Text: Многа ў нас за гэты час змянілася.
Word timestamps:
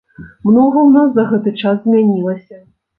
Многа 0.45 0.77
ў 0.87 0.89
нас 0.97 1.13
за 1.19 1.27
гэты 1.35 1.57
час 1.63 1.77
змянілася. 1.87 2.65